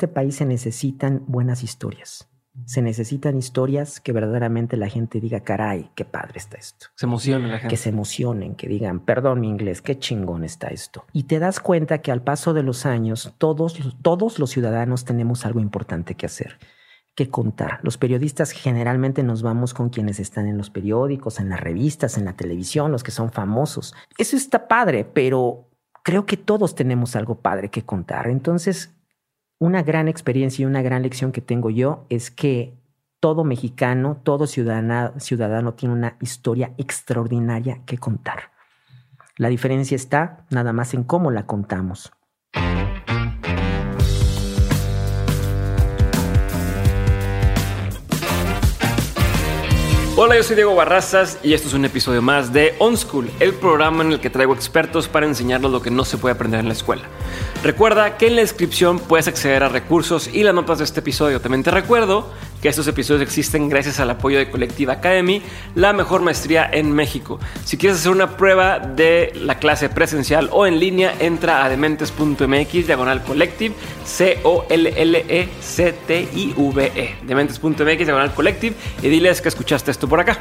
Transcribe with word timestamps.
Este 0.00 0.08
país 0.08 0.36
se 0.36 0.46
necesitan 0.46 1.24
buenas 1.26 1.62
historias. 1.62 2.26
Se 2.64 2.80
necesitan 2.80 3.36
historias 3.36 4.00
que 4.00 4.12
verdaderamente 4.12 4.78
la 4.78 4.88
gente 4.88 5.20
diga, 5.20 5.40
caray, 5.40 5.90
qué 5.94 6.06
padre 6.06 6.38
está 6.38 6.56
esto. 6.56 6.86
Se 6.94 7.04
emociona 7.04 7.48
la 7.48 7.58
gente. 7.58 7.68
Que 7.68 7.76
se 7.76 7.90
emocionen, 7.90 8.54
que 8.54 8.66
digan, 8.66 9.00
perdón 9.00 9.40
mi 9.40 9.48
inglés, 9.48 9.82
qué 9.82 9.98
chingón 9.98 10.42
está 10.42 10.68
esto. 10.68 11.04
Y 11.12 11.24
te 11.24 11.38
das 11.38 11.60
cuenta 11.60 11.98
que 11.98 12.10
al 12.10 12.22
paso 12.22 12.54
de 12.54 12.62
los 12.62 12.86
años, 12.86 13.34
todos, 13.36 13.78
todos 14.00 14.38
los 14.38 14.48
ciudadanos 14.48 15.04
tenemos 15.04 15.44
algo 15.44 15.60
importante 15.60 16.14
que 16.14 16.24
hacer 16.24 16.56
que 17.14 17.28
contar. 17.28 17.80
Los 17.82 17.98
periodistas 17.98 18.52
generalmente 18.52 19.22
nos 19.22 19.42
vamos 19.42 19.74
con 19.74 19.90
quienes 19.90 20.18
están 20.18 20.46
en 20.46 20.56
los 20.56 20.70
periódicos, 20.70 21.40
en 21.40 21.50
las 21.50 21.60
revistas, 21.60 22.16
en 22.16 22.24
la 22.24 22.36
televisión, 22.36 22.90
los 22.90 23.02
que 23.02 23.10
son 23.10 23.30
famosos. 23.30 23.94
Eso 24.16 24.36
está 24.36 24.66
padre, 24.66 25.04
pero 25.04 25.68
creo 26.02 26.24
que 26.24 26.38
todos 26.38 26.74
tenemos 26.74 27.16
algo 27.16 27.34
padre 27.42 27.68
que 27.68 27.84
contar. 27.84 28.28
Entonces, 28.28 28.94
una 29.60 29.82
gran 29.82 30.08
experiencia 30.08 30.62
y 30.62 30.66
una 30.66 30.82
gran 30.82 31.02
lección 31.02 31.32
que 31.32 31.42
tengo 31.42 31.68
yo 31.70 32.06
es 32.08 32.30
que 32.30 32.74
todo 33.20 33.44
mexicano, 33.44 34.18
todo 34.24 34.46
ciudadano, 34.46 35.12
ciudadano 35.20 35.74
tiene 35.74 35.94
una 35.94 36.16
historia 36.20 36.72
extraordinaria 36.78 37.82
que 37.84 37.98
contar. 37.98 38.52
La 39.36 39.48
diferencia 39.48 39.94
está 39.94 40.46
nada 40.50 40.72
más 40.72 40.94
en 40.94 41.04
cómo 41.04 41.30
la 41.30 41.46
contamos. 41.46 42.10
Hola, 50.22 50.36
yo 50.36 50.42
soy 50.42 50.54
Diego 50.54 50.74
Barrazas 50.74 51.38
y 51.42 51.54
esto 51.54 51.68
es 51.68 51.72
un 51.72 51.86
episodio 51.86 52.20
más 52.20 52.52
de 52.52 52.74
On 52.78 52.94
School, 52.94 53.30
el 53.40 53.54
programa 53.54 54.04
en 54.04 54.12
el 54.12 54.20
que 54.20 54.28
traigo 54.28 54.52
expertos 54.52 55.08
para 55.08 55.24
enseñarnos 55.24 55.72
lo 55.72 55.80
que 55.80 55.90
no 55.90 56.04
se 56.04 56.18
puede 56.18 56.34
aprender 56.34 56.60
en 56.60 56.66
la 56.66 56.74
escuela. 56.74 57.04
Recuerda 57.62 58.18
que 58.18 58.26
en 58.26 58.36
la 58.36 58.42
descripción 58.42 58.98
puedes 58.98 59.28
acceder 59.28 59.62
a 59.62 59.70
recursos 59.70 60.28
y 60.30 60.42
las 60.42 60.54
notas 60.54 60.76
de 60.76 60.84
este 60.84 61.00
episodio. 61.00 61.40
También 61.40 61.62
te 61.62 61.70
recuerdo 61.70 62.30
que 62.60 62.68
estos 62.68 62.86
episodios 62.86 63.22
existen 63.22 63.68
gracias 63.68 64.00
al 64.00 64.10
apoyo 64.10 64.38
de 64.38 64.50
Collective 64.50 64.92
Academy, 64.92 65.42
la 65.74 65.92
mejor 65.92 66.22
maestría 66.22 66.68
en 66.70 66.92
México. 66.92 67.40
Si 67.64 67.76
quieres 67.76 67.98
hacer 67.98 68.12
una 68.12 68.36
prueba 68.36 68.78
de 68.78 69.32
la 69.34 69.58
clase 69.58 69.88
presencial 69.88 70.48
o 70.52 70.66
en 70.66 70.78
línea, 70.78 71.14
entra 71.18 71.64
a 71.64 71.68
dementes.mx 71.68 72.86
diagonal 72.86 73.22
collective, 73.24 73.74
C-O-L-L-E-C-T-I-V-E, 74.04 74.76
dementes.mx 77.22 77.98
diagonal 77.98 78.34
collective 78.34 78.76
y 79.02 79.08
diles 79.08 79.40
que 79.40 79.48
escuchaste 79.48 79.90
esto 79.90 80.08
por 80.08 80.20
acá. 80.20 80.38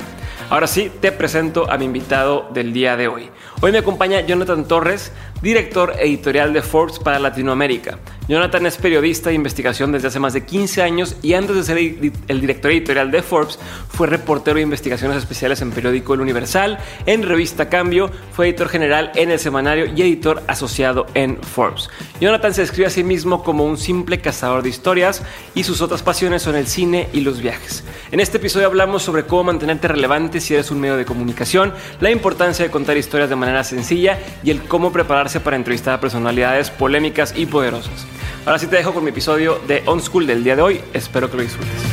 Ahora 0.49 0.67
sí, 0.67 0.91
te 0.99 1.11
presento 1.11 1.71
a 1.71 1.77
mi 1.77 1.85
invitado 1.85 2.49
del 2.53 2.73
día 2.73 2.97
de 2.97 3.07
hoy. 3.07 3.29
Hoy 3.61 3.71
me 3.71 3.77
acompaña 3.77 4.21
Jonathan 4.21 4.67
Torres, 4.67 5.11
director 5.41 5.93
editorial 5.99 6.53
de 6.53 6.61
Forbes 6.61 6.99
para 6.99 7.19
Latinoamérica. 7.19 7.99
Jonathan 8.29 8.67
es 8.67 8.77
periodista 8.77 9.29
de 9.29 9.35
investigación 9.35 9.91
desde 9.91 10.09
hace 10.09 10.19
más 10.19 10.33
de 10.33 10.45
15 10.45 10.83
años 10.83 11.15
y 11.23 11.33
antes 11.33 11.55
de 11.55 11.63
ser 11.63 11.79
el 11.79 12.41
director 12.41 12.69
editorial 12.69 13.09
de 13.09 13.23
Forbes 13.23 13.57
fue 13.87 14.05
reportero 14.05 14.57
de 14.57 14.61
investigaciones 14.61 15.17
especiales 15.17 15.63
en 15.63 15.71
periódico 15.71 16.13
El 16.13 16.21
Universal, 16.21 16.77
en 17.07 17.23
revista 17.23 17.69
Cambio, 17.69 18.11
fue 18.33 18.47
editor 18.47 18.69
general 18.69 19.11
en 19.15 19.31
el 19.31 19.39
semanario 19.39 19.87
y 19.87 20.03
editor 20.03 20.43
asociado 20.45 21.07
en 21.15 21.41
Forbes. 21.41 21.89
Jonathan 22.21 22.53
se 22.53 22.61
describe 22.61 22.85
a 22.85 22.91
sí 22.91 23.03
mismo 23.03 23.43
como 23.43 23.65
un 23.65 23.79
simple 23.79 24.21
cazador 24.21 24.61
de 24.61 24.69
historias 24.69 25.23
y 25.55 25.63
sus 25.63 25.81
otras 25.81 26.03
pasiones 26.03 26.43
son 26.43 26.55
el 26.55 26.67
cine 26.67 27.09
y 27.11 27.21
los 27.21 27.41
viajes. 27.41 27.83
En 28.11 28.19
este 28.19 28.37
episodio 28.37 28.67
hablamos 28.67 29.01
sobre 29.01 29.23
cómo 29.23 29.45
mantenerte 29.45 29.87
relevante 29.87 30.39
si 30.39 30.53
eres 30.53 30.69
un 30.69 30.79
medio 30.79 30.97
de 30.97 31.05
comunicación, 31.05 31.73
la 31.99 32.11
importancia 32.11 32.63
de 32.63 32.69
contar 32.69 32.95
historias 32.95 33.31
de 33.31 33.35
manera 33.35 33.63
sencilla 33.63 34.19
y 34.43 34.51
el 34.51 34.61
cómo 34.65 34.91
prepararse 34.91 35.39
para 35.39 35.55
entrevistar 35.55 35.95
a 35.95 35.99
personalidades 35.99 36.69
polémicas 36.69 37.33
y 37.35 37.47
poderosas. 37.47 38.05
Ahora 38.49 38.57
sí 38.57 38.65
te 38.65 38.77
dejo 38.77 38.95
con 38.95 39.03
mi 39.03 39.11
episodio 39.11 39.59
de 39.67 39.83
On 39.85 40.01
School 40.01 40.25
del 40.25 40.43
día 40.43 40.55
de 40.55 40.63
hoy. 40.63 40.81
Espero 40.91 41.29
que 41.29 41.37
lo 41.37 41.43
disfrutes. 41.43 41.83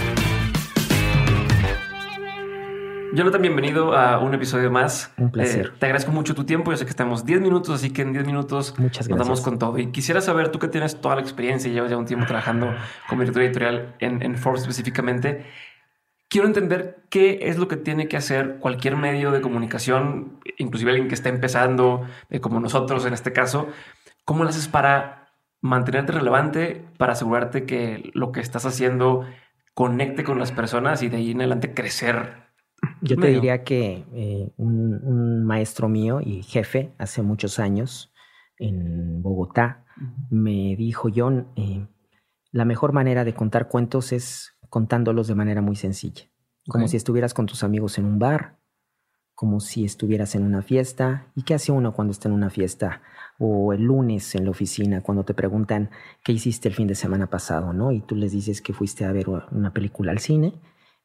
Jonathan, 3.12 3.42
bienvenido 3.42 3.94
a 3.94 4.20
un 4.20 4.32
episodio 4.32 4.70
más. 4.70 5.12
Un 5.18 5.30
placer. 5.30 5.66
Eh, 5.66 5.78
te 5.78 5.84
agradezco 5.84 6.12
mucho 6.12 6.34
tu 6.34 6.44
tiempo. 6.44 6.70
Yo 6.70 6.78
sé 6.78 6.86
que 6.86 6.90
estamos 6.92 7.26
10 7.26 7.42
minutos, 7.42 7.74
así 7.74 7.90
que 7.90 8.00
en 8.00 8.14
10 8.14 8.24
minutos 8.24 8.74
Muchas 8.78 9.06
nos 9.06 9.18
damos 9.18 9.42
con 9.42 9.58
todo. 9.58 9.76
Y 9.76 9.88
quisiera 9.88 10.22
saber, 10.22 10.48
tú 10.48 10.58
que 10.58 10.68
tienes 10.68 10.98
toda 10.98 11.16
la 11.16 11.20
experiencia 11.20 11.70
y 11.70 11.74
llevas 11.74 11.90
ya 11.90 11.98
un 11.98 12.06
tiempo 12.06 12.24
trabajando 12.24 12.74
como 13.10 13.20
director 13.20 13.42
editorial 13.42 13.94
en, 13.98 14.22
en 14.22 14.36
Forbes 14.36 14.62
específicamente, 14.62 15.44
quiero 16.30 16.46
entender 16.46 17.02
qué 17.10 17.40
es 17.42 17.58
lo 17.58 17.68
que 17.68 17.76
tiene 17.76 18.08
que 18.08 18.16
hacer 18.16 18.56
cualquier 18.60 18.96
medio 18.96 19.30
de 19.30 19.42
comunicación, 19.42 20.40
inclusive 20.56 20.92
alguien 20.92 21.08
que 21.08 21.16
está 21.16 21.28
empezando, 21.28 22.06
eh, 22.30 22.40
como 22.40 22.60
nosotros 22.60 23.04
en 23.04 23.12
este 23.12 23.34
caso. 23.34 23.68
¿Cómo 24.24 24.42
lo 24.42 24.48
haces 24.48 24.68
para 24.68 25.25
mantenerte 25.60 26.12
relevante, 26.12 26.84
para 26.98 27.12
asegurarte 27.12 27.64
que 27.64 28.10
lo 28.14 28.32
que 28.32 28.40
estás 28.40 28.66
haciendo 28.66 29.24
conecte 29.74 30.24
con 30.24 30.38
las 30.38 30.52
personas 30.52 31.02
y 31.02 31.08
de 31.08 31.18
ahí 31.18 31.30
en 31.32 31.40
adelante 31.40 31.74
crecer? 31.74 32.46
Yo 33.00 33.16
te 33.16 33.28
diría 33.28 33.64
que 33.64 34.04
eh, 34.12 34.52
un, 34.56 35.00
un 35.02 35.44
maestro 35.44 35.88
mío 35.88 36.20
y 36.22 36.42
jefe 36.42 36.92
hace 36.98 37.22
muchos 37.22 37.58
años 37.58 38.12
en 38.58 39.22
Bogotá 39.22 39.84
me 40.30 40.76
dijo, 40.76 41.08
John, 41.14 41.48
eh, 41.56 41.86
la 42.50 42.64
mejor 42.64 42.92
manera 42.92 43.24
de 43.24 43.34
contar 43.34 43.68
cuentos 43.68 44.12
es 44.12 44.56
contándolos 44.68 45.26
de 45.26 45.34
manera 45.34 45.62
muy 45.62 45.76
sencilla, 45.76 46.24
como 46.68 46.88
si 46.88 46.96
estuvieras 46.96 47.34
con 47.34 47.46
tus 47.46 47.62
amigos 47.62 47.98
en 47.98 48.04
un 48.04 48.18
bar, 48.18 48.58
como 49.36 49.60
si 49.60 49.84
estuvieras 49.84 50.34
en 50.34 50.42
una 50.42 50.62
fiesta. 50.62 51.26
¿Y 51.36 51.42
qué 51.42 51.54
hace 51.54 51.70
uno 51.70 51.92
cuando 51.92 52.10
está 52.10 52.28
en 52.28 52.34
una 52.34 52.50
fiesta? 52.50 53.02
O 53.38 53.74
el 53.74 53.82
lunes 53.82 54.34
en 54.34 54.44
la 54.44 54.50
oficina, 54.50 55.02
cuando 55.02 55.24
te 55.24 55.34
preguntan 55.34 55.90
qué 56.24 56.32
hiciste 56.32 56.68
el 56.68 56.74
fin 56.74 56.88
de 56.88 56.94
semana 56.94 57.28
pasado, 57.28 57.74
¿no? 57.74 57.92
Y 57.92 58.00
tú 58.00 58.16
les 58.16 58.32
dices 58.32 58.62
que 58.62 58.72
fuiste 58.72 59.04
a 59.04 59.12
ver 59.12 59.28
una 59.28 59.74
película 59.74 60.10
al 60.10 60.20
cine 60.20 60.54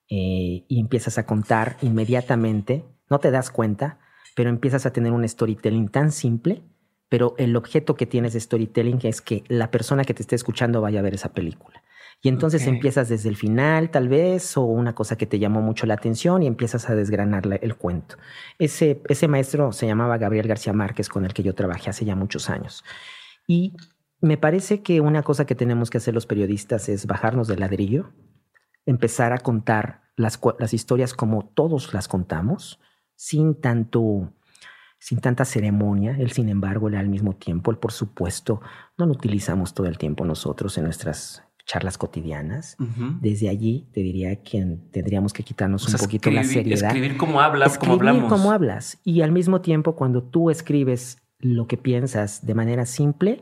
eh, 0.10 0.66
y 0.66 0.80
empiezas 0.80 1.18
a 1.18 1.26
contar 1.26 1.76
inmediatamente, 1.82 2.86
no 3.10 3.20
te 3.20 3.32
das 3.32 3.52
cuenta, 3.52 4.00
pero 4.34 4.50
empiezas 4.50 4.86
a 4.86 4.94
tener 4.94 5.12
un 5.12 5.28
storytelling 5.28 5.90
tan 5.90 6.14
simple, 6.14 6.64
pero 7.10 7.36
el 7.38 7.58
objeto 7.58 7.96
que 7.96 8.06
tienes 8.06 8.32
de 8.32 8.40
storytelling 8.40 9.00
es 9.04 9.20
que 9.20 9.44
la 9.50 9.72
persona 9.72 10.06
que 10.06 10.14
te 10.14 10.22
esté 10.22 10.38
escuchando 10.38 10.80
vaya 10.80 11.00
a 11.00 11.04
ver 11.04 11.16
esa 11.16 11.34
película. 11.34 11.84
Y 12.24 12.30
entonces 12.30 12.68
empiezas 12.68 13.10
desde 13.10 13.30
el 13.30 13.36
final, 13.36 13.90
tal 13.90 14.08
vez, 14.08 14.56
o 14.56 14.62
una 14.62 14.94
cosa 14.94 15.18
que 15.18 15.26
te 15.26 15.40
llamó 15.40 15.62
mucho 15.62 15.88
la 15.88 15.96
atención 15.96 16.44
y 16.44 16.48
empiezas 16.48 16.88
a 16.90 16.94
desgranar 16.96 17.48
la- 17.48 17.56
el 17.56 17.76
cuento. 17.76 18.16
Ese, 18.60 19.02
ese 19.10 19.28
maestro 19.28 19.72
se 19.72 19.88
llamaba 19.88 20.20
Gabriel 20.20 20.48
García 20.48 20.72
Márquez, 20.72 21.10
con 21.10 21.26
el 21.26 21.34
que 21.34 21.42
yo 21.42 21.56
trabajé 21.56 21.90
hace 21.90 22.06
ya 22.06 22.16
muchos 22.16 22.50
años. 22.52 22.84
Y 23.48 23.74
me 24.22 24.38
parece 24.38 24.84
que 24.84 25.02
una 25.02 25.24
cosa 25.24 25.46
que 25.46 25.56
tenemos 25.56 25.90
que 25.90 25.98
hacer 25.98 26.14
los 26.14 26.28
periodistas 26.28 26.90
es 26.90 27.08
bajarnos 27.08 27.48
del 27.48 27.62
ladrillo, 27.62 28.12
empezar 28.86 29.34
a 29.34 29.40
contar 29.40 30.02
las, 30.16 30.40
las 30.60 30.76
historias 30.76 31.16
como 31.16 31.46
todos 31.56 31.92
las 31.94 32.08
contamos, 32.08 32.80
sin 33.16 33.60
tanto 33.60 34.32
sin 35.00 35.20
tanta 35.20 35.46
ceremonia. 35.46 36.16
Él, 36.20 36.32
sin 36.32 36.48
embargo, 36.50 36.88
él 36.88 36.94
al 36.96 37.10
mismo 37.10 37.34
tiempo, 37.36 37.72
él 37.72 37.78
por 37.80 37.92
supuesto, 37.92 38.62
no 39.00 39.08
lo 39.08 39.14
utilizamos 39.14 39.74
todo 39.74 39.88
el 39.88 39.98
tiempo 39.98 40.24
nosotros 40.26 40.78
en 40.78 40.84
nuestras 40.84 41.44
charlas 41.66 41.98
cotidianas. 41.98 42.76
Ujú. 42.80 43.18
Desde 43.22 43.50
allí 43.50 43.88
te 43.94 44.02
diría 44.02 44.36
que 44.44 44.78
tendríamos 44.92 45.34
que 45.34 45.44
quitarnos 45.44 45.86
O 45.86 45.90
sea, 45.90 45.98
un 46.00 46.06
poquito 46.06 46.30
la 46.32 46.42
escribir- 46.42 46.54
seriedad. 46.78 46.88
Escribir 46.90 47.18
cómo 47.18 47.42
hablas, 47.42 47.78
cómo 47.78 47.94
Escribir 47.94 48.10
hablamos. 48.10 48.32
cómo 48.32 48.52
hablas. 48.52 49.00
Y 49.04 49.22
al 49.22 49.32
mismo 49.32 49.62
tiempo, 49.62 49.96
cuando 49.96 50.24
tú 50.24 50.50
escribes 50.50 51.18
lo 51.40 51.68
que 51.68 51.78
piensas 51.78 52.46
de 52.46 52.54
manera 52.56 52.86
simple, 52.86 53.42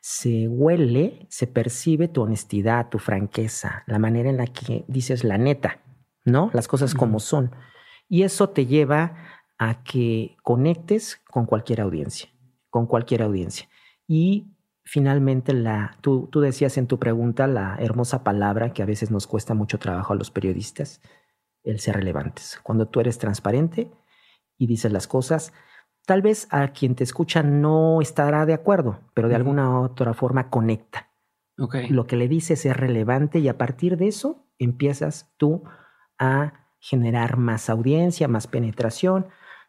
se 0.00 0.48
huele, 0.48 1.26
se 1.28 1.46
percibe 1.46 2.08
tu 2.08 2.22
honestidad, 2.22 2.88
tu 2.88 2.98
franqueza, 2.98 3.82
la 3.86 3.98
manera 3.98 4.30
en 4.30 4.36
la 4.36 4.46
que 4.46 4.84
dices 4.88 5.24
la 5.24 5.38
neta, 5.38 5.80
¿no? 6.24 6.50
Las 6.54 6.68
cosas 6.68 6.94
como 6.94 7.18
son. 7.20 7.50
Y 8.08 8.22
eso 8.22 8.48
te 8.48 8.66
lleva 8.66 9.16
a 9.58 9.82
que 9.82 10.36
conectes 10.42 11.20
con 11.30 11.46
cualquier 11.46 11.80
audiencia, 11.80 12.28
con 12.70 12.86
cualquier 12.86 13.22
audiencia. 13.22 13.68
Y 14.06 14.46
finalmente, 14.88 15.52
la, 15.52 15.98
tú, 16.00 16.28
tú 16.32 16.40
decías 16.40 16.78
en 16.78 16.86
tu 16.86 16.98
pregunta 16.98 17.46
la 17.46 17.76
hermosa 17.78 18.24
palabra 18.24 18.72
que 18.72 18.82
a 18.82 18.86
veces 18.86 19.10
nos 19.10 19.26
cuesta 19.26 19.52
mucho 19.52 19.78
trabajo 19.78 20.14
a 20.14 20.16
los 20.16 20.30
periodistas, 20.30 21.02
el 21.62 21.78
ser 21.78 21.96
relevantes. 21.96 22.58
Cuando 22.62 22.88
tú 22.88 22.98
eres 22.98 23.18
transparente 23.18 23.92
y 24.56 24.66
dices 24.66 24.90
las 24.90 25.06
cosas, 25.06 25.52
tal 26.06 26.22
vez 26.22 26.48
a 26.50 26.68
quien 26.68 26.94
te 26.94 27.04
escucha 27.04 27.42
no 27.42 28.00
estará 28.00 28.46
de 28.46 28.54
acuerdo, 28.54 29.00
pero 29.12 29.28
de 29.28 29.34
alguna 29.34 29.78
otra 29.78 30.14
forma 30.14 30.48
conecta. 30.48 31.10
Lo 31.90 32.06
que 32.06 32.16
le 32.16 32.28
dices 32.28 32.64
es 32.64 32.74
relevante 32.74 33.40
y 33.40 33.48
a 33.48 33.58
partir 33.58 33.98
de 33.98 34.08
eso 34.08 34.46
empiezas 34.58 35.34
tú 35.36 35.64
a 36.18 36.66
generar 36.80 37.36
más 37.36 37.68
audiencia, 37.68 38.26
más 38.26 38.46
penetración. 38.46 39.26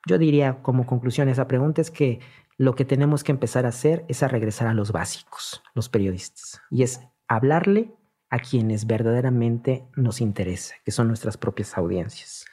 Yo 0.07 0.17
diría 0.17 0.61
como 0.61 0.85
conclusión 0.85 1.27
a 1.27 1.31
esa 1.31 1.47
pregunta 1.47 1.81
es 1.81 1.91
que 1.91 2.21
lo 2.59 2.75
que 2.75 2.83
tenemos 2.83 3.23
que 3.23 3.31
empezar 3.31 3.65
a 3.65 3.69
hacer 3.69 4.03
es 4.09 4.21
a 4.21 4.27
regresar 4.27 4.67
a 4.67 4.73
los 4.73 4.91
básicos, 4.91 5.63
los 5.73 5.87
periodistas, 5.87 6.61
y 6.69 6.83
es 6.83 6.99
hablarle 7.29 7.95
a 8.29 8.39
quienes 8.39 8.85
verdaderamente 8.85 9.85
nos 9.95 10.19
interesa, 10.19 10.75
que 10.83 10.91
son 10.91 11.07
nuestras 11.07 11.37
propias 11.37 11.77
audiencias. 11.77 12.45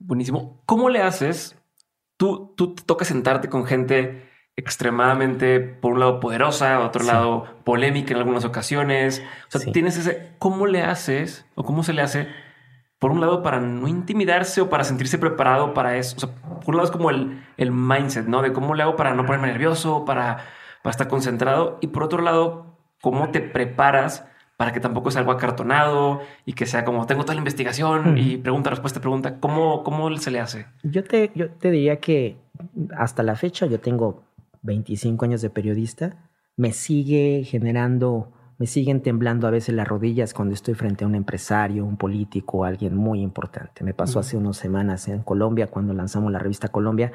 Buenísimo. 0.00 0.60
¿Cómo 0.66 0.88
le 0.88 1.00
haces? 1.00 1.56
Tú, 2.16 2.52
tú 2.56 2.74
te 2.74 2.82
toca 2.82 3.04
sentarte 3.04 3.48
con 3.48 3.64
gente 3.64 4.28
extremadamente, 4.56 5.60
por 5.60 5.92
un 5.92 6.00
lado, 6.00 6.18
poderosa, 6.18 6.80
otro 6.80 7.04
lado, 7.04 7.46
polémica 7.62 8.14
en 8.14 8.18
algunas 8.18 8.44
ocasiones. 8.44 9.22
O 9.46 9.58
sea, 9.58 9.72
tienes 9.72 9.96
ese, 9.96 10.32
¿cómo 10.40 10.66
le 10.66 10.82
haces 10.82 11.46
o 11.54 11.62
cómo 11.62 11.84
se 11.84 11.92
le 11.92 12.02
hace? 12.02 12.26
Por 13.02 13.10
un 13.10 13.20
lado, 13.20 13.42
para 13.42 13.58
no 13.58 13.88
intimidarse 13.88 14.60
o 14.60 14.70
para 14.70 14.84
sentirse 14.84 15.18
preparado 15.18 15.74
para 15.74 15.96
eso. 15.96 16.14
O 16.16 16.20
sea, 16.20 16.28
por 16.64 16.68
un 16.68 16.76
lado 16.76 16.84
es 16.84 16.92
como 16.92 17.10
el, 17.10 17.42
el 17.56 17.72
mindset, 17.72 18.28
¿no? 18.28 18.42
De 18.42 18.52
cómo 18.52 18.76
le 18.76 18.84
hago 18.84 18.94
para 18.94 19.12
no 19.12 19.26
ponerme 19.26 19.48
nervioso, 19.48 20.04
para, 20.04 20.38
para 20.84 20.92
estar 20.92 21.08
concentrado. 21.08 21.78
Y 21.80 21.88
por 21.88 22.04
otro 22.04 22.22
lado, 22.22 22.76
cómo 23.00 23.32
te 23.32 23.40
preparas 23.40 24.24
para 24.56 24.72
que 24.72 24.78
tampoco 24.78 25.10
sea 25.10 25.18
algo 25.18 25.32
acartonado 25.32 26.20
y 26.46 26.52
que 26.52 26.64
sea 26.64 26.84
como 26.84 27.04
tengo 27.06 27.22
toda 27.22 27.34
la 27.34 27.40
investigación 27.40 28.16
y 28.18 28.36
pregunta, 28.36 28.70
respuesta, 28.70 29.00
pregunta. 29.00 29.40
¿Cómo, 29.40 29.82
¿Cómo 29.82 30.16
se 30.18 30.30
le 30.30 30.38
hace? 30.38 30.66
Yo 30.84 31.02
te, 31.02 31.32
yo 31.34 31.50
te 31.50 31.72
diría 31.72 31.98
que 31.98 32.36
hasta 32.96 33.24
la 33.24 33.34
fecha 33.34 33.66
yo 33.66 33.80
tengo 33.80 34.22
25 34.62 35.24
años 35.24 35.42
de 35.42 35.50
periodista, 35.50 36.14
me 36.56 36.70
sigue 36.70 37.42
generando, 37.42 38.30
me 38.62 38.68
siguen 38.68 39.00
temblando 39.00 39.48
a 39.48 39.50
veces 39.50 39.74
las 39.74 39.88
rodillas 39.88 40.32
cuando 40.32 40.54
estoy 40.54 40.74
frente 40.74 41.02
a 41.02 41.08
un 41.08 41.16
empresario, 41.16 41.84
un 41.84 41.96
político, 41.96 42.64
alguien 42.64 42.94
muy 42.94 43.20
importante. 43.20 43.82
Me 43.82 43.92
pasó 43.92 44.20
hace 44.20 44.36
unas 44.36 44.56
semanas 44.56 45.08
en 45.08 45.24
Colombia, 45.24 45.66
cuando 45.66 45.92
lanzamos 45.94 46.30
la 46.30 46.38
revista 46.38 46.68
Colombia 46.68 47.10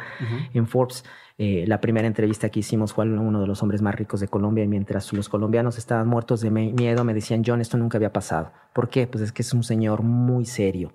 en 0.53 0.67
Forbes. 0.67 1.05
Eh, 1.37 1.63
la 1.65 1.79
primera 1.79 2.05
entrevista 2.05 2.49
que 2.49 2.59
hicimos 2.59 2.91
fue 2.91 3.05
a 3.05 3.07
uno 3.07 3.39
de 3.39 3.47
los 3.47 3.63
hombres 3.63 3.81
más 3.81 3.95
ricos 3.95 4.19
de 4.19 4.27
Colombia 4.27 4.65
y 4.65 4.67
mientras 4.67 5.13
los 5.13 5.29
colombianos 5.29 5.77
estaban 5.77 6.09
muertos 6.09 6.41
de 6.41 6.51
miedo, 6.51 7.05
me 7.05 7.13
decían, 7.13 7.43
John, 7.45 7.61
esto 7.61 7.77
nunca 7.77 7.97
había 7.97 8.11
pasado. 8.11 8.51
¿Por 8.73 8.89
qué? 8.89 9.07
Pues 9.07 9.23
es 9.23 9.31
que 9.31 9.41
es 9.41 9.53
un 9.53 9.63
señor 9.63 10.03
muy 10.03 10.43
serio. 10.43 10.91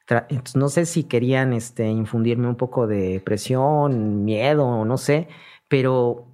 Entonces, 0.00 0.56
no 0.56 0.68
sé 0.68 0.84
si 0.86 1.04
querían 1.04 1.52
este, 1.52 1.86
infundirme 1.86 2.48
un 2.48 2.56
poco 2.56 2.88
de 2.88 3.22
presión, 3.24 4.24
miedo, 4.24 4.84
no 4.84 4.96
sé, 4.96 5.28
pero 5.68 6.26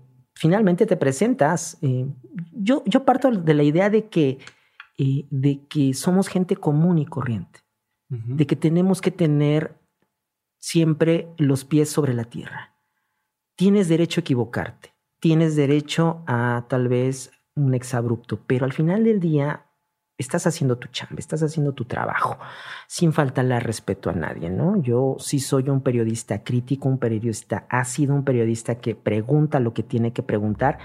finalmente 0.43 0.87
te 0.87 0.97
presentas. 0.97 1.79
Eh, 1.83 2.05
yo, 2.53 2.83
yo 2.85 3.05
parto 3.05 3.31
de 3.31 3.55
la 3.55 3.63
idea 3.63 3.91
de 3.91 4.09
que, 4.09 4.41
eh, 4.99 5.25
de 5.31 5.65
que 5.69 5.95
somos 5.95 6.27
gente 6.27 6.57
común 6.57 6.99
y 6.99 7.07
corriente, 7.07 7.61
de 8.09 8.47
que 8.47 8.57
tenemos 8.57 9.01
que 9.01 9.13
tener 9.13 9.81
siempre 10.59 11.29
los 11.39 11.65
pies 11.65 11.89
sobre 11.91 12.13
la 12.13 12.25
tierra. 12.25 12.75
Tienes 13.57 13.89
derecho 13.89 14.21
a 14.21 14.23
equivocarte, 14.23 14.93
tienes 15.21 15.55
derecho 15.55 16.25
a 16.27 16.67
tal 16.69 16.89
vez 16.89 17.31
un 17.55 17.73
exabrupto, 17.73 18.41
pero 18.45 18.67
al 18.67 18.73
final 18.73 19.05
del 19.05 19.21
día 19.21 19.65
estás 20.23 20.47
haciendo 20.47 20.79
tu 20.79 20.89
chamba, 20.89 21.17
estás 21.19 21.43
haciendo 21.43 21.73
tu 21.73 21.85
trabajo, 21.85 22.39
sin 22.87 23.13
faltarle 23.13 23.61
respeto 23.61 24.11
a 24.11 24.15
nadie, 24.15 24.49
¿no? 24.49 24.81
Yo 24.81 25.17
sí 25.19 25.39
soy 25.39 25.69
un 25.69 25.83
periodista 25.83 26.43
crítico, 26.43 26.89
un 26.89 26.99
periodista 26.99 27.67
ácido, 27.69 28.15
un 28.15 28.25
periodista 28.25 28.77
que 28.77 28.95
pregunta 28.95 29.61
lo 29.61 29.75
que 29.75 29.83
tiene 29.83 30.13
que 30.13 30.23
preguntar, 30.23 30.79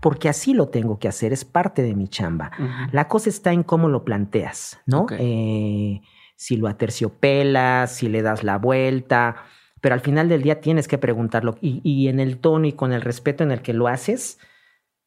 porque 0.00 0.28
así 0.28 0.54
lo 0.54 0.68
tengo 0.68 0.98
que 0.98 1.08
hacer, 1.08 1.32
es 1.32 1.44
parte 1.44 1.82
de 1.82 1.94
mi 1.94 2.08
chamba. 2.08 2.50
La 2.92 3.08
cosa 3.08 3.28
está 3.28 3.52
en 3.52 3.62
cómo 3.62 3.88
lo 3.88 4.04
planteas, 4.04 4.80
¿no? 4.86 5.06
Eh, 5.10 6.00
si 6.36 6.56
lo 6.56 6.68
aterciopelas, 6.68 7.94
si 7.94 8.08
le 8.08 8.22
das 8.22 8.44
la 8.44 8.58
vuelta, 8.58 9.36
pero 9.80 9.94
al 9.94 10.00
final 10.00 10.28
del 10.28 10.42
día 10.42 10.60
tienes 10.60 10.88
que 10.88 10.98
preguntarlo 10.98 11.56
y, 11.60 12.08
en 12.08 12.20
el 12.20 12.38
tono 12.38 12.66
y 12.66 12.72
con 12.72 12.92
el 12.92 13.02
respeto 13.02 13.44
en 13.44 13.50
el 13.50 13.62
que 13.62 13.72
lo 13.72 13.88
haces, 13.88 14.38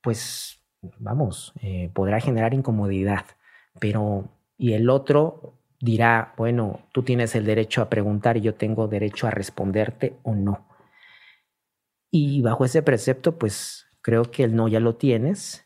pues 0.02 0.62
vamos, 1.00 1.54
eh, 1.62 1.90
podrá 1.94 2.20
generar 2.20 2.54
incomodidad 2.54 3.26
pero 3.80 4.30
y 4.58 4.74
el 4.74 4.90
otro 4.90 5.56
dirá, 5.80 6.34
bueno, 6.38 6.82
tú 6.92 7.04
tienes 7.04 7.36
el 7.36 7.46
derecho 7.46 7.82
a 7.82 7.90
preguntar 7.90 8.38
y 8.38 8.42
yo 8.42 8.54
tengo 8.54 8.88
derecho 8.88 9.28
a 9.28 9.32
responderte 9.32 10.18
o 10.24 10.36
no. 10.36 10.68
Y 12.12 12.42
bajo 12.42 12.66
ese 12.66 12.84
precepto, 12.84 13.38
pues 13.38 13.88
creo 14.02 14.30
que 14.30 14.44
el 14.44 14.56
no 14.56 14.68
ya 14.68 14.80
lo 14.80 14.96
tienes 14.96 15.66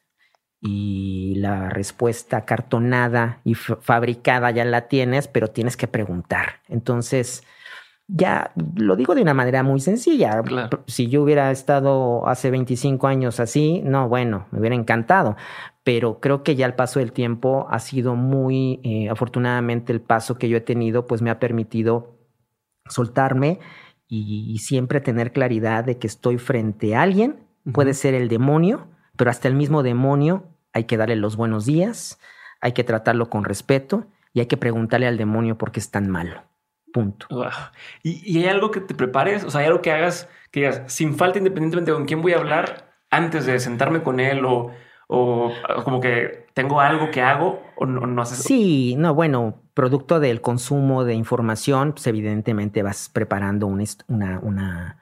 y 0.61 1.35
la 1.35 1.69
respuesta 1.69 2.45
cartonada 2.45 3.41
y 3.43 3.55
fabricada 3.55 4.51
ya 4.51 4.63
la 4.63 4.87
tienes, 4.87 5.27
pero 5.27 5.49
tienes 5.49 5.75
que 5.75 5.87
preguntar. 5.87 6.61
Entonces, 6.69 7.43
ya 8.07 8.51
lo 8.75 8.95
digo 8.95 9.15
de 9.15 9.21
una 9.21 9.33
manera 9.33 9.63
muy 9.63 9.79
sencilla. 9.79 10.41
Si 10.87 11.07
yo 11.07 11.23
hubiera 11.23 11.51
estado 11.51 12.27
hace 12.27 12.51
25 12.51 13.07
años 13.07 13.39
así, 13.39 13.81
no, 13.83 14.07
bueno, 14.07 14.47
me 14.51 14.59
hubiera 14.59 14.75
encantado. 14.75 15.35
Pero 15.85 16.19
creo 16.19 16.41
que 16.41 16.55
ya 16.55 16.65
el 16.65 16.73
paso 16.73 16.99
del 16.99 17.11
tiempo 17.11 17.67
ha 17.69 17.77
sido 17.77 18.15
muy, 18.15 18.79
eh, 18.83 19.07
afortunadamente 19.07 19.93
el 19.93 20.01
paso 20.01 20.35
que 20.39 20.49
yo 20.49 20.57
he 20.57 20.61
tenido, 20.61 21.05
pues 21.05 21.21
me 21.21 21.29
ha 21.29 21.39
permitido 21.39 22.17
soltarme 22.87 23.59
y, 24.07 24.57
siempre 24.57 24.99
tener 24.99 25.31
claridad 25.31 25.83
de 25.83 25.99
que 25.99 26.07
estoy 26.07 26.39
frente 26.39 26.95
a 26.95 27.03
alguien. 27.03 27.45
Puede 27.71 27.93
ser 27.93 28.15
el 28.15 28.29
demonio, 28.29 28.87
pero 29.15 29.29
hasta 29.29 29.47
el 29.47 29.53
mismo 29.53 29.83
demonio 29.83 30.47
hay 30.73 30.85
que 30.85 30.97
darle 30.97 31.17
los 31.17 31.35
buenos 31.35 31.67
días, 31.67 32.19
hay 32.61 32.71
que 32.71 32.83
tratarlo 32.83 33.29
con 33.29 33.43
respeto 33.43 34.07
y 34.33 34.39
hay 34.39 34.47
que 34.47 34.57
preguntarle 34.57 35.05
al 35.05 35.17
demonio 35.17 35.55
por 35.55 35.71
qué 35.71 35.79
es 35.79 35.91
tan 35.91 36.09
malo. 36.09 36.41
Punto. 36.93 37.27
¿Y, 38.01 38.39
hay 38.39 38.47
algo 38.47 38.71
que 38.71 38.81
te 38.81 38.95
prepares? 38.95 39.43
O 39.43 39.51
sea, 39.51 39.61
hay 39.61 39.67
algo 39.67 39.83
que 39.83 39.91
hagas, 39.91 40.29
que 40.49 40.61
digas, 40.61 40.81
sin 40.87 41.15
falta, 41.15 41.37
independientemente 41.37 41.91
de 41.91 41.97
con 41.97 42.07
quién 42.07 42.23
voy 42.23 42.33
a 42.33 42.37
hablar, 42.37 42.91
antes 43.11 43.45
de 43.45 43.59
sentarme 43.59 44.01
con 44.01 44.19
él 44.19 44.45
o, 44.45 44.71
o 45.07 45.51
como 45.83 45.99
que 45.99 46.47
tengo 46.53 46.79
algo 46.79 47.11
que 47.11 47.21
hago 47.21 47.61
o 47.75 47.85
no, 47.85 48.07
no 48.07 48.21
haces. 48.21 48.39
Sí, 48.39 48.95
no, 48.97 49.13
bueno, 49.13 49.61
producto 49.73 50.19
del 50.19 50.41
consumo 50.41 51.03
de 51.03 51.13
información, 51.13 51.91
pues 51.91 52.07
evidentemente 52.07 52.81
vas 52.81 53.09
preparando 53.09 53.67
una, 53.67 53.85
una, 54.07 54.97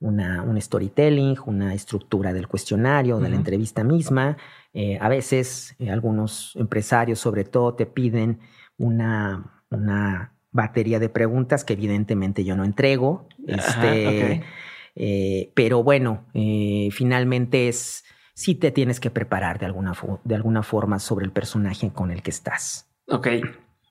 una, 0.00 0.42
un 0.42 0.60
storytelling, 0.60 1.36
una 1.46 1.74
estructura 1.74 2.32
del 2.32 2.48
cuestionario, 2.48 3.18
de 3.18 3.30
la 3.30 3.36
entrevista 3.36 3.84
misma. 3.84 4.36
Eh, 4.74 4.98
a 5.00 5.08
veces 5.08 5.74
eh, 5.78 5.90
algunos 5.90 6.54
empresarios, 6.56 7.18
sobre 7.18 7.44
todo, 7.44 7.74
te 7.74 7.86
piden 7.86 8.40
una, 8.76 9.62
una 9.70 10.32
batería 10.50 10.98
de 10.98 11.08
preguntas 11.08 11.64
que 11.64 11.74
evidentemente 11.74 12.44
yo 12.44 12.56
no 12.56 12.64
entrego. 12.64 13.28
este, 13.46 14.42
eh, 14.96 15.52
pero 15.54 15.82
bueno, 15.82 16.24
finalmente 16.32 17.68
es 17.68 18.04
si 18.36 18.54
te 18.54 18.70
tienes 18.70 19.00
que 19.00 19.10
preparar 19.10 19.58
de 19.58 19.64
alguna, 19.66 19.94
de 20.22 20.34
alguna 20.34 20.62
forma 20.62 20.98
sobre 20.98 21.24
el 21.24 21.32
personaje 21.32 21.90
con 21.90 22.10
el 22.10 22.22
que 22.22 22.30
estás. 22.30 22.88
Ok. 23.08 23.28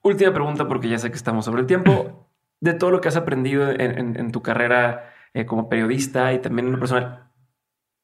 Última 0.03 0.31
pregunta, 0.31 0.67
porque 0.67 0.87
ya 0.87 0.99
sé 0.99 1.09
que 1.09 1.17
estamos 1.17 1.45
sobre 1.45 1.61
el 1.61 1.67
tiempo. 1.67 2.29
De 2.61 2.73
todo 2.73 2.91
lo 2.91 3.01
que 3.01 3.07
has 3.07 3.15
aprendido 3.15 3.69
en, 3.71 4.31
tu 4.31 4.41
carrera 4.41 5.11
eh, 5.33 5.45
como 5.45 5.67
periodista 5.67 6.31
y 6.31 6.39
también 6.39 6.67
en 6.67 6.73
lo 6.73 6.79
personal, 6.79 7.31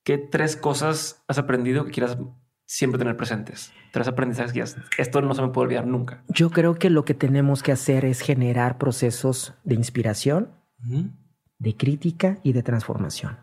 ¿qué 0.04 0.18
tres 0.18 0.58
cosas 0.58 1.24
has 1.28 1.38
aprendido 1.38 1.86
que 1.86 1.92
quieras 1.92 2.18
siempre 2.72 2.98
tener 2.98 3.18
presentes. 3.18 3.74
Tres 3.92 4.08
aprendizajes 4.08 4.54
guías. 4.54 4.78
Esto 4.98 5.22
no 5.22 5.34
se 5.36 5.42
me 5.42 5.50
puede 5.50 5.66
olvidar 5.66 5.86
nunca. 5.86 6.24
Yo 6.30 6.50
creo 6.52 6.76
que 6.76 6.90
lo 6.90 7.04
que 7.04 7.14
tenemos 7.14 7.64
que 7.64 7.74
hacer 7.74 8.06
es 8.06 8.22
generar 8.22 8.78
procesos 8.78 9.54
de 9.66 9.76
inspiración, 9.76 10.52
de 11.60 11.76
crítica 11.76 12.40
y 12.44 12.54
de 12.54 12.64
transformación, 12.64 13.38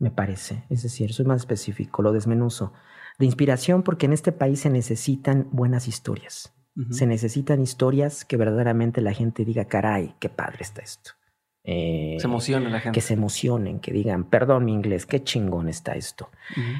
me 0.00 0.10
parece. 0.10 0.64
Es 0.68 0.82
decir, 0.82 1.12
soy 1.12 1.26
más 1.26 1.42
específico, 1.42 2.02
lo 2.02 2.12
desmenuzo. 2.12 2.72
De 3.18 3.26
inspiración 3.26 3.84
porque 3.84 4.06
en 4.06 4.12
este 4.12 4.32
país 4.32 4.60
se 4.60 4.70
necesitan 4.70 5.48
buenas 5.52 5.86
historias. 5.86 6.52
Se 6.90 7.06
necesitan 7.06 7.60
historias 7.60 8.24
que 8.24 8.38
verdaderamente 8.38 9.02
la 9.02 9.12
gente 9.12 9.44
diga, 9.44 9.66
caray, 9.66 10.14
qué 10.18 10.30
padre 10.30 10.60
está 10.60 10.80
esto. 10.80 11.10
Eh, 11.62 12.16
se 12.18 12.26
emociona 12.26 12.70
la 12.70 12.80
gente. 12.80 12.96
Que 12.96 13.02
se 13.02 13.12
emocionen, 13.12 13.80
que 13.80 13.92
digan, 13.92 14.24
perdón 14.24 14.64
mi 14.64 14.72
inglés, 14.72 15.04
qué 15.04 15.22
chingón 15.22 15.68
está 15.68 15.92
esto. 15.92 16.30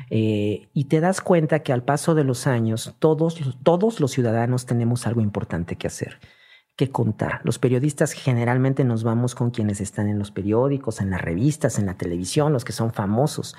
Eh, 0.08 0.68
y 0.72 0.84
te 0.84 1.00
das 1.00 1.20
cuenta 1.20 1.58
que 1.58 1.74
al 1.74 1.82
paso 1.82 2.14
de 2.14 2.24
los 2.24 2.46
años, 2.46 2.96
todos, 2.98 3.38
todos 3.62 4.00
los 4.00 4.10
ciudadanos 4.10 4.64
tenemos 4.64 5.06
algo 5.06 5.20
importante 5.20 5.76
que 5.76 5.88
hacer, 5.88 6.18
que 6.80 6.90
contar. 6.90 7.42
Los 7.44 7.58
periodistas 7.58 8.12
generalmente 8.12 8.84
nos 8.84 9.04
vamos 9.04 9.34
con 9.34 9.50
quienes 9.50 9.82
están 9.82 10.08
en 10.08 10.18
los 10.18 10.30
periódicos, 10.30 11.02
en 11.02 11.10
las 11.10 11.20
revistas, 11.20 11.78
en 11.78 11.84
la 11.84 11.98
televisión, 11.98 12.54
los 12.54 12.64
que 12.64 12.72
son 12.72 12.90
famosos. 12.90 13.54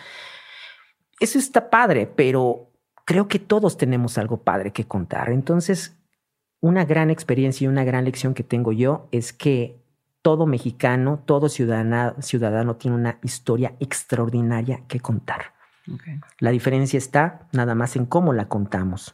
Eso 1.20 1.38
está 1.38 1.70
padre, 1.70 2.08
pero 2.08 2.72
creo 3.06 3.28
que 3.28 3.38
todos 3.38 3.78
tenemos 3.78 4.18
algo 4.18 4.38
padre 4.38 4.74
que 4.74 4.88
contar. 4.88 5.30
Entonces, 5.30 6.00
una 6.62 6.84
gran 6.84 7.12
experiencia 7.12 7.66
y 7.66 7.68
una 7.68 7.84
gran 7.84 8.06
lección 8.06 8.34
que 8.34 8.44
tengo 8.44 8.72
yo 8.72 9.08
es 9.12 9.34
que 9.34 9.86
todo 10.24 10.48
mexicano, 10.48 11.22
todo 11.24 11.48
ciudadano, 11.48 12.16
ciudadano 12.22 12.78
tiene 12.78 12.98
una 12.98 13.20
historia 13.22 13.76
extraordinaria 13.80 14.82
que 14.88 15.00
contar. 15.00 15.54
La 16.40 16.50
diferencia 16.50 16.98
está 16.98 17.48
nada 17.52 17.76
más 17.76 17.96
en 17.96 18.08
cómo 18.08 18.34
la 18.34 18.48
contamos. 18.48 19.14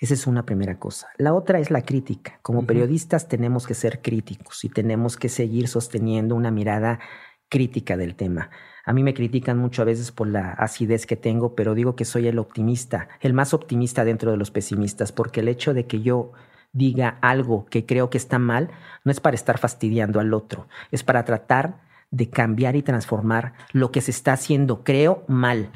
Esa 0.00 0.14
es 0.14 0.26
una 0.26 0.44
primera 0.44 0.78
cosa. 0.78 1.08
La 1.18 1.34
otra 1.34 1.58
es 1.58 1.70
la 1.70 1.82
crítica. 1.82 2.38
Como 2.42 2.66
periodistas 2.66 3.28
tenemos 3.28 3.66
que 3.66 3.74
ser 3.74 4.02
críticos 4.02 4.64
y 4.64 4.68
tenemos 4.68 5.16
que 5.16 5.28
seguir 5.28 5.68
sosteniendo 5.68 6.34
una 6.34 6.50
mirada 6.50 7.00
crítica 7.48 7.96
del 7.96 8.14
tema. 8.14 8.50
A 8.84 8.92
mí 8.92 9.02
me 9.02 9.14
critican 9.14 9.58
mucho 9.58 9.82
a 9.82 9.84
veces 9.84 10.10
por 10.10 10.26
la 10.26 10.52
acidez 10.52 11.06
que 11.06 11.16
tengo, 11.16 11.54
pero 11.54 11.74
digo 11.74 11.96
que 11.96 12.04
soy 12.04 12.26
el 12.28 12.38
optimista, 12.38 13.08
el 13.20 13.34
más 13.34 13.52
optimista 13.52 14.04
dentro 14.04 14.30
de 14.30 14.36
los 14.36 14.50
pesimistas, 14.50 15.12
porque 15.12 15.40
el 15.40 15.48
hecho 15.48 15.74
de 15.74 15.86
que 15.86 16.00
yo 16.00 16.32
diga 16.72 17.18
algo 17.20 17.66
que 17.66 17.84
creo 17.84 18.10
que 18.10 18.18
está 18.18 18.38
mal 18.38 18.70
no 19.04 19.12
es 19.12 19.20
para 19.20 19.34
estar 19.34 19.58
fastidiando 19.58 20.20
al 20.20 20.32
otro, 20.32 20.68
es 20.90 21.02
para 21.02 21.24
tratar 21.24 21.80
de 22.10 22.28
cambiar 22.28 22.76
y 22.76 22.82
transformar 22.82 23.52
lo 23.72 23.90
que 23.92 24.00
se 24.00 24.10
está 24.10 24.32
haciendo, 24.32 24.82
creo, 24.82 25.24
mal. 25.28 25.70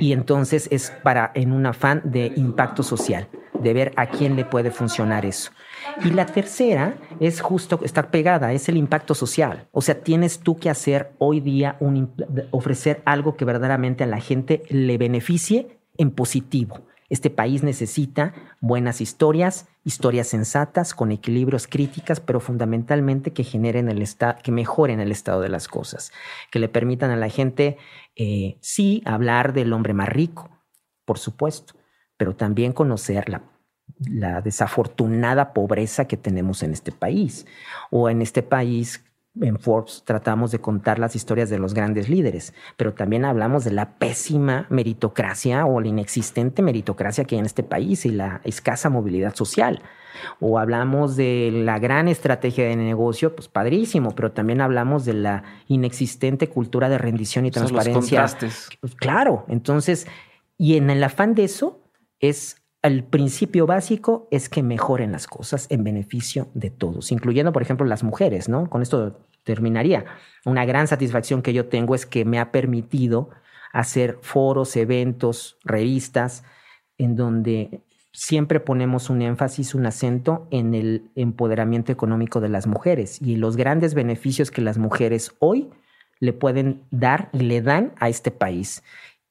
Y 0.00 0.12
entonces 0.12 0.68
es 0.72 0.90
para, 1.02 1.30
en 1.34 1.52
un 1.52 1.66
afán 1.66 2.02
de 2.04 2.32
impacto 2.36 2.82
social, 2.82 3.28
de 3.60 3.72
ver 3.72 3.92
a 3.96 4.06
quién 4.06 4.34
le 4.34 4.44
puede 4.44 4.70
funcionar 4.70 5.24
eso. 5.24 5.52
Y 6.04 6.10
la 6.10 6.26
tercera 6.26 6.96
es 7.20 7.40
justo 7.40 7.80
estar 7.84 8.10
pegada, 8.10 8.52
es 8.52 8.68
el 8.68 8.76
impacto 8.76 9.14
social. 9.14 9.68
O 9.70 9.80
sea, 9.80 10.00
tienes 10.00 10.40
tú 10.40 10.56
que 10.56 10.68
hacer 10.68 11.12
hoy 11.18 11.40
día, 11.40 11.76
un, 11.80 12.12
ofrecer 12.50 13.02
algo 13.04 13.36
que 13.36 13.44
verdaderamente 13.44 14.04
a 14.04 14.08
la 14.08 14.20
gente 14.20 14.62
le 14.68 14.98
beneficie 14.98 15.78
en 15.96 16.10
positivo. 16.10 16.80
Este 17.12 17.28
país 17.28 17.62
necesita 17.62 18.32
buenas 18.62 19.02
historias, 19.02 19.68
historias 19.84 20.28
sensatas, 20.28 20.94
con 20.94 21.12
equilibrios 21.12 21.66
críticas, 21.66 22.20
pero 22.20 22.40
fundamentalmente 22.40 23.34
que 23.34 23.44
generen 23.44 23.90
el 23.90 24.00
estado, 24.00 24.38
que 24.42 24.50
mejoren 24.50 24.98
el 24.98 25.12
estado 25.12 25.42
de 25.42 25.50
las 25.50 25.68
cosas, 25.68 26.10
que 26.50 26.58
le 26.58 26.70
permitan 26.70 27.10
a 27.10 27.16
la 27.16 27.28
gente, 27.28 27.76
eh, 28.16 28.56
sí, 28.62 29.02
hablar 29.04 29.52
del 29.52 29.74
hombre 29.74 29.92
más 29.92 30.08
rico, 30.08 30.48
por 31.04 31.18
supuesto, 31.18 31.74
pero 32.16 32.34
también 32.34 32.72
conocer 32.72 33.28
la 33.28 33.42
la 33.98 34.40
desafortunada 34.40 35.52
pobreza 35.52 36.06
que 36.06 36.16
tenemos 36.16 36.62
en 36.62 36.72
este 36.72 36.92
país. 36.92 37.46
O 37.90 38.08
en 38.08 38.22
este 38.22 38.42
país, 38.42 39.04
en 39.40 39.58
Forbes, 39.58 40.02
tratamos 40.04 40.50
de 40.50 40.60
contar 40.60 40.98
las 40.98 41.16
historias 41.16 41.48
de 41.48 41.58
los 41.58 41.72
grandes 41.72 42.08
líderes, 42.08 42.52
pero 42.76 42.92
también 42.92 43.24
hablamos 43.24 43.64
de 43.64 43.72
la 43.72 43.94
pésima 43.98 44.66
meritocracia 44.68 45.64
o 45.64 45.80
la 45.80 45.88
inexistente 45.88 46.60
meritocracia 46.60 47.24
que 47.24 47.36
hay 47.36 47.40
en 47.40 47.46
este 47.46 47.62
país 47.62 48.04
y 48.04 48.10
la 48.10 48.40
escasa 48.44 48.90
movilidad 48.90 49.34
social. 49.34 49.82
O 50.38 50.58
hablamos 50.58 51.16
de 51.16 51.50
la 51.52 51.78
gran 51.78 52.06
estrategia 52.06 52.66
de 52.66 52.76
negocio, 52.76 53.34
pues 53.34 53.48
padrísimo, 53.48 54.14
pero 54.14 54.32
también 54.32 54.60
hablamos 54.60 55.06
de 55.06 55.14
la 55.14 55.44
inexistente 55.66 56.48
cultura 56.48 56.90
de 56.90 56.98
rendición 56.98 57.46
y 57.46 57.50
transparencia. 57.50 58.26
Claro, 58.96 59.46
entonces, 59.48 60.06
y 60.58 60.76
en 60.76 60.90
el 60.90 61.02
afán 61.02 61.34
de 61.34 61.44
eso 61.44 61.80
es 62.20 62.61
el 62.82 63.04
principio 63.04 63.66
básico 63.66 64.28
es 64.30 64.48
que 64.48 64.62
mejoren 64.62 65.12
las 65.12 65.28
cosas 65.28 65.66
en 65.70 65.84
beneficio 65.84 66.48
de 66.54 66.70
todos, 66.70 67.12
incluyendo, 67.12 67.52
por 67.52 67.62
ejemplo, 67.62 67.86
las 67.86 68.02
mujeres, 68.02 68.48
¿no? 68.48 68.68
Con 68.68 68.82
esto 68.82 69.20
terminaría. 69.44 70.04
Una 70.44 70.64
gran 70.64 70.88
satisfacción 70.88 71.42
que 71.42 71.52
yo 71.52 71.66
tengo 71.66 71.94
es 71.94 72.06
que 72.06 72.24
me 72.24 72.40
ha 72.40 72.50
permitido 72.50 73.30
hacer 73.72 74.18
foros, 74.20 74.76
eventos, 74.76 75.58
revistas, 75.64 76.44
en 76.98 77.14
donde 77.14 77.82
siempre 78.12 78.60
ponemos 78.60 79.10
un 79.10 79.22
énfasis, 79.22 79.74
un 79.74 79.86
acento 79.86 80.48
en 80.50 80.74
el 80.74 81.10
empoderamiento 81.14 81.92
económico 81.92 82.40
de 82.40 82.48
las 82.48 82.66
mujeres 82.66 83.22
y 83.22 83.36
los 83.36 83.56
grandes 83.56 83.94
beneficios 83.94 84.50
que 84.50 84.60
las 84.60 84.76
mujeres 84.76 85.34
hoy 85.38 85.70
le 86.20 86.32
pueden 86.32 86.82
dar 86.90 87.30
y 87.32 87.38
le 87.38 87.62
dan 87.62 87.92
a 87.98 88.08
este 88.08 88.30
país 88.30 88.82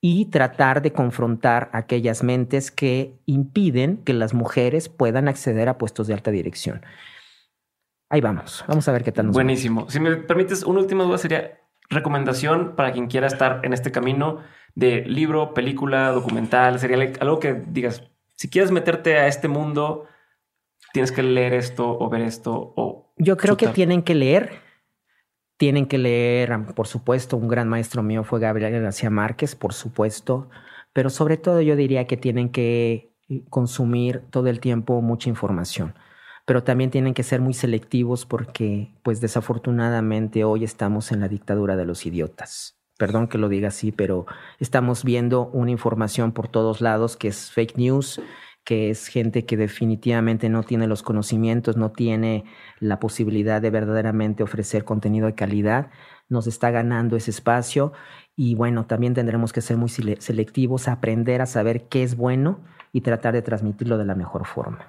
y 0.01 0.25
tratar 0.25 0.81
de 0.81 0.91
confrontar 0.91 1.69
aquellas 1.73 2.23
mentes 2.23 2.71
que 2.71 3.19
impiden 3.27 3.97
que 3.97 4.13
las 4.13 4.33
mujeres 4.33 4.89
puedan 4.89 5.27
acceder 5.27 5.69
a 5.69 5.77
puestos 5.77 6.07
de 6.07 6.15
alta 6.15 6.31
dirección. 6.31 6.81
Ahí 8.09 8.19
vamos, 8.19 8.65
vamos 8.67 8.87
a 8.87 8.91
ver 8.91 9.03
qué 9.03 9.11
tal 9.11 9.27
nos 9.27 9.35
Buenísimo. 9.35 9.89
Si 9.89 9.99
me 9.99 10.17
permites, 10.17 10.63
una 10.63 10.79
última 10.79 11.03
duda 11.03 11.19
sería 11.19 11.61
recomendación 11.89 12.75
para 12.75 12.91
quien 12.91 13.07
quiera 13.07 13.27
estar 13.27 13.61
en 13.63 13.73
este 13.73 13.91
camino 13.91 14.39
de 14.73 15.05
libro, 15.05 15.53
película, 15.53 16.09
documental, 16.09 16.79
sería 16.79 17.13
algo 17.19 17.39
que 17.39 17.53
digas, 17.53 18.03
si 18.35 18.49
quieres 18.49 18.71
meterte 18.71 19.17
a 19.17 19.27
este 19.27 19.47
mundo, 19.47 20.07
tienes 20.93 21.11
que 21.11 21.21
leer 21.21 21.53
esto 21.53 21.97
o 21.99 22.09
ver 22.09 22.21
esto 22.21 22.73
o... 22.75 23.13
Yo 23.17 23.37
creo 23.37 23.55
que 23.55 23.67
tienen 23.67 24.01
que 24.01 24.15
leer 24.15 24.61
tienen 25.61 25.85
que 25.85 25.99
leer, 25.99 26.57
por 26.73 26.87
supuesto, 26.87 27.37
un 27.37 27.47
gran 27.47 27.69
maestro 27.69 28.01
mío 28.01 28.23
fue 28.23 28.39
Gabriel 28.39 28.81
García 28.81 29.11
Márquez, 29.11 29.53
por 29.53 29.73
supuesto, 29.73 30.49
pero 30.91 31.11
sobre 31.11 31.37
todo 31.37 31.61
yo 31.61 31.75
diría 31.75 32.07
que 32.07 32.17
tienen 32.17 32.49
que 32.49 33.13
eh, 33.29 33.43
consumir 33.47 34.23
todo 34.31 34.47
el 34.47 34.59
tiempo 34.59 35.03
mucha 35.03 35.29
información, 35.29 35.93
pero 36.47 36.63
también 36.63 36.89
tienen 36.89 37.13
que 37.13 37.21
ser 37.21 37.41
muy 37.41 37.53
selectivos 37.53 38.25
porque, 38.25 38.95
pues 39.03 39.21
desafortunadamente, 39.21 40.43
hoy 40.45 40.63
estamos 40.63 41.11
en 41.11 41.19
la 41.19 41.27
dictadura 41.27 41.75
de 41.75 41.85
los 41.85 42.07
idiotas. 42.07 42.79
Perdón 42.97 43.27
que 43.27 43.37
lo 43.37 43.47
diga 43.47 43.67
así, 43.67 43.91
pero 43.91 44.25
estamos 44.57 45.03
viendo 45.03 45.45
una 45.53 45.69
información 45.69 46.31
por 46.31 46.47
todos 46.47 46.81
lados 46.81 47.17
que 47.17 47.27
es 47.27 47.51
fake 47.51 47.77
news, 47.77 48.19
que 48.63 48.89
es 48.89 49.07
gente 49.07 49.45
que 49.45 49.57
definitivamente 49.57 50.49
no 50.49 50.63
tiene 50.63 50.87
los 50.87 51.03
conocimientos, 51.03 51.77
no 51.77 51.91
tiene 51.91 52.45
la 52.79 52.99
posibilidad 52.99 53.61
de 53.61 53.69
verdaderamente 53.69 54.43
ofrecer 54.43 54.85
contenido 54.85 55.27
de 55.27 55.35
calidad, 55.35 55.89
nos 56.29 56.47
está 56.47 56.71
ganando 56.71 57.17
ese 57.17 57.31
espacio 57.31 57.91
y 58.35 58.55
bueno, 58.55 58.85
también 58.85 59.13
tendremos 59.13 59.51
que 59.51 59.61
ser 59.61 59.77
muy 59.77 59.89
selectivos, 59.89 60.87
aprender 60.87 61.41
a 61.41 61.45
saber 61.45 61.87
qué 61.89 62.03
es 62.03 62.15
bueno 62.15 62.59
y 62.93 63.01
tratar 63.01 63.33
de 63.33 63.41
transmitirlo 63.41 63.97
de 63.97 64.05
la 64.05 64.15
mejor 64.15 64.45
forma. 64.45 64.85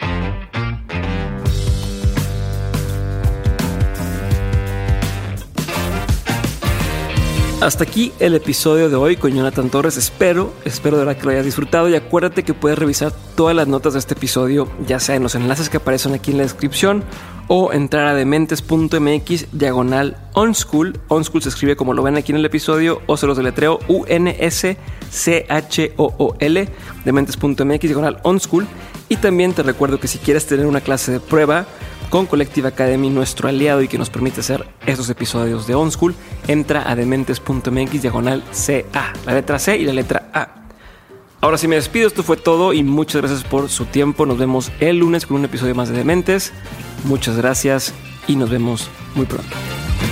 Hasta 7.63 7.85
aquí 7.85 8.13
el 8.19 8.35
episodio 8.35 8.91
de 8.91 8.97
hoy 8.97 9.15
con 9.15 9.33
Jonathan 9.33 9.71
Torres. 9.71 9.97
Espero, 9.97 10.53
espero 10.65 10.99
de 10.99 11.05
verdad 11.05 11.21
que 11.21 11.27
lo 11.27 11.31
hayas 11.31 11.45
disfrutado 11.45 11.89
y 11.89 11.95
acuérdate 11.95 12.43
que 12.43 12.55
puedes 12.55 12.77
revisar 12.77 13.13
todas 13.37 13.55
las 13.55 13.69
notas 13.69 13.93
de 13.93 14.01
este 14.01 14.15
episodio, 14.15 14.67
ya 14.85 14.99
sea 14.99 15.15
en 15.15 15.23
los 15.23 15.37
enlaces 15.37 15.69
que 15.69 15.77
aparecen 15.77 16.13
aquí 16.13 16.33
en 16.33 16.39
la 16.39 16.43
descripción 16.43 17.05
o 17.47 17.73
entrar 17.73 18.09
a 18.09 18.15
dementes.mx 18.15 19.47
diagonal 19.53 20.17
onschool. 20.33 20.99
Onschool 21.07 21.43
se 21.45 21.51
escribe 21.51 21.77
como 21.77 21.95
lo 21.95 22.03
ven 22.03 22.17
aquí 22.17 22.33
en 22.33 22.39
el 22.39 22.45
episodio 22.45 23.01
o 23.07 23.17
se 23.17 23.29
los 23.29 23.37
deletreo 23.37 23.79
U-N-S-C-H-O-O-L 23.87 24.79
dementes.mx 27.05 27.81
diagonal 27.81 28.19
onschool. 28.25 28.67
Y 29.09 29.19
también 29.19 29.53
te 29.53 29.63
recuerdo 29.63 30.01
que 30.01 30.09
si 30.09 30.19
quieres 30.19 30.47
tener 30.47 30.67
una 30.67 30.81
clase 30.81 31.13
de 31.13 31.21
prueba, 31.21 31.67
con 32.13 32.27
Collective 32.27 32.69
Academy, 32.69 33.09
nuestro 33.09 33.49
aliado 33.49 33.81
y 33.81 33.89
que 33.89 33.97
nos 33.97 34.11
permite 34.11 34.41
hacer 34.41 34.67
estos 34.85 35.09
episodios 35.09 35.67
de 35.67 35.75
On 35.75 35.91
School, 35.91 36.15
entra 36.47 36.87
a 36.87 36.95
dementes.mx 36.95 38.03
diagonal 38.03 38.45
CA, 38.53 39.15
la 39.25 39.33
letra 39.33 39.59
C 39.59 39.79
y 39.79 39.87
la 39.87 39.95
letra 39.95 40.29
A. 40.35 40.67
Ahora 41.41 41.57
sí 41.57 41.69
me 41.69 41.77
despido, 41.77 42.07
esto 42.07 42.23
fue 42.23 42.37
todo 42.37 42.75
y 42.75 42.83
muchas 42.83 43.23
gracias 43.23 43.45
por 43.45 43.71
su 43.71 43.87
tiempo. 43.87 44.27
Nos 44.27 44.37
vemos 44.37 44.71
el 44.79 44.99
lunes 44.99 45.25
con 45.25 45.39
un 45.39 45.47
episodio 45.47 45.75
más 45.75 45.89
de 45.89 45.97
Dementes. 45.97 46.53
Muchas 47.05 47.39
gracias 47.39 47.95
y 48.29 48.37
nos 48.37 48.51
vemos 48.51 48.91
muy 49.15 49.25
pronto. 49.25 49.57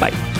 Bye. 0.00 0.39